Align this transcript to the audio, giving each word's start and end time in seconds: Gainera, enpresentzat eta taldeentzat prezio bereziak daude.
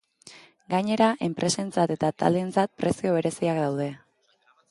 Gainera, 0.73 1.09
enpresentzat 1.27 1.93
eta 1.97 2.09
taldeentzat 2.23 2.73
prezio 2.83 3.13
bereziak 3.19 3.63
daude. 3.67 3.89